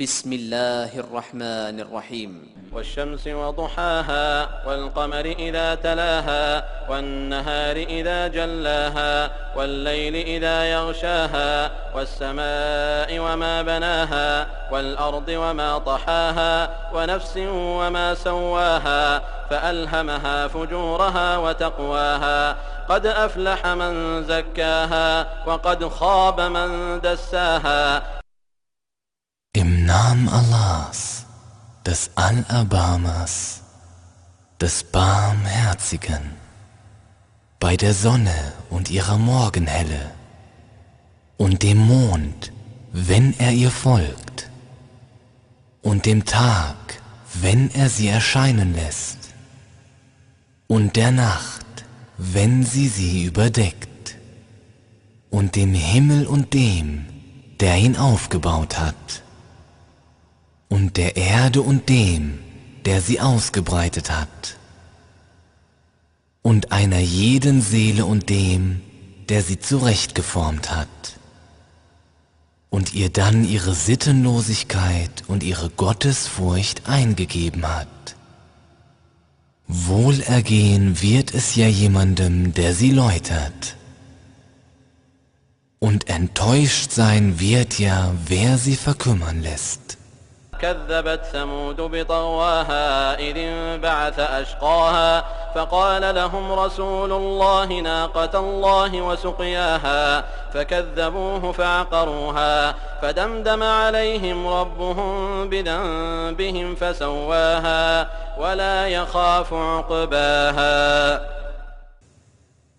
[0.00, 2.52] بسم الله الرحمن الرحيم.
[2.72, 15.28] والشمس وضحاها والقمر إذا تلاها والنهار إذا جلاها والليل إذا يغشاها والسماء وما بناها والأرض
[15.28, 22.56] وما طحاها ونفس وما سواها فألهمها فجورها وتقواها
[22.88, 28.21] قد أفلح من زكاها وقد خاب من دساها
[30.22, 31.26] Namen Allahs,
[31.84, 33.62] des Allerbarmers,
[34.60, 36.36] des Barmherzigen,
[37.58, 40.12] bei der Sonne und ihrer Morgenhelle
[41.38, 42.52] und dem Mond,
[42.92, 44.50] wenn er ihr folgt,
[45.82, 46.76] und dem Tag,
[47.34, 49.18] wenn er sie erscheinen lässt,
[50.68, 51.66] und der Nacht,
[52.16, 54.16] wenn sie sie überdeckt,
[55.30, 57.06] und dem Himmel und dem,
[57.58, 59.22] der ihn aufgebaut hat
[60.82, 62.40] und der Erde und dem,
[62.86, 64.56] der sie ausgebreitet hat,
[66.42, 68.80] und einer jeden Seele und dem,
[69.28, 70.88] der sie zurechtgeformt hat,
[72.68, 78.16] und ihr dann ihre Sittenlosigkeit und ihre Gottesfurcht eingegeben hat.
[79.68, 83.76] Wohlergehen wird es ja jemandem, der sie läutert.
[85.78, 89.81] Und enttäuscht sein wird ja, wer sie verkümmern lässt.
[90.62, 102.74] كذبت ثمود بطغواها إذ انبعث أشقاها فقال لهم رسول الله ناقة الله وسقياها فكذبوه فعقروها
[103.02, 111.20] فدمدم عليهم ربهم بذنبهم فسواها ولا يخاف عقباها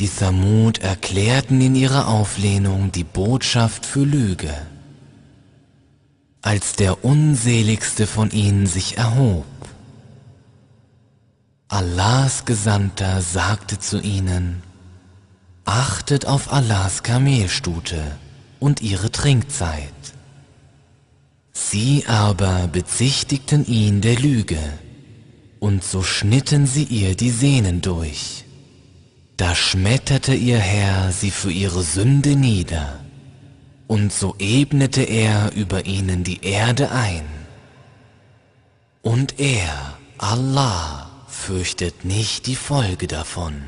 [0.00, 4.54] Die Thamud erklärten in ihrer Auflehnung die Botschaft für Lüge.
[6.42, 9.44] Als der unseligste von ihnen sich erhob.
[11.68, 14.62] Allahs Gesandter sagte zu ihnen,
[15.64, 18.18] Achtet auf Allahs Kamelstute
[18.58, 19.92] und ihre Trinkzeit.
[21.52, 24.58] Sie aber bezichtigten ihn der Lüge,
[25.60, 28.44] und so schnitten sie ihr die Sehnen durch.
[29.36, 32.98] Da schmetterte ihr Herr sie für ihre Sünde nieder
[33.90, 37.24] und so ebnete er über ihnen die Erde ein.
[39.02, 43.64] Und er, Allah, fürchtet nicht die Folge davon.